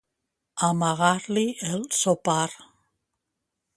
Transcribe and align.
Amargar-li 0.67 1.45
el 1.75 1.85
sopar. 1.99 2.49